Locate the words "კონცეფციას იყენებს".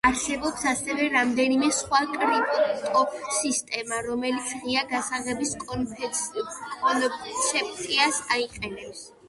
5.67-9.09